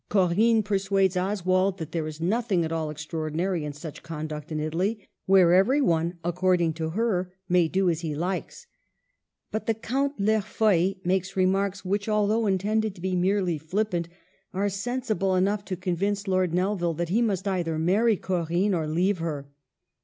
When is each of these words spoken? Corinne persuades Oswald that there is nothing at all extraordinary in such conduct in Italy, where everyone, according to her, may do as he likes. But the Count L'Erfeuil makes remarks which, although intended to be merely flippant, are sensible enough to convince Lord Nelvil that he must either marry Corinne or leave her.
Corinne 0.09 0.63
persuades 0.63 1.15
Oswald 1.15 1.77
that 1.77 1.91
there 1.91 2.07
is 2.07 2.19
nothing 2.19 2.65
at 2.65 2.71
all 2.71 2.89
extraordinary 2.89 3.63
in 3.63 3.71
such 3.71 4.01
conduct 4.01 4.51
in 4.51 4.59
Italy, 4.59 5.07
where 5.27 5.53
everyone, 5.53 6.17
according 6.23 6.73
to 6.73 6.89
her, 6.89 7.31
may 7.47 7.67
do 7.67 7.87
as 7.87 8.01
he 8.01 8.15
likes. 8.15 8.65
But 9.51 9.67
the 9.67 9.75
Count 9.75 10.13
L'Erfeuil 10.19 10.95
makes 11.05 11.35
remarks 11.35 11.85
which, 11.85 12.09
although 12.09 12.47
intended 12.47 12.95
to 12.95 13.01
be 13.01 13.15
merely 13.15 13.59
flippant, 13.59 14.09
are 14.55 14.69
sensible 14.69 15.35
enough 15.35 15.63
to 15.65 15.75
convince 15.77 16.27
Lord 16.27 16.51
Nelvil 16.51 16.95
that 16.97 17.09
he 17.09 17.21
must 17.21 17.47
either 17.47 17.77
marry 17.77 18.17
Corinne 18.17 18.73
or 18.73 18.87
leave 18.87 19.19
her. 19.19 19.49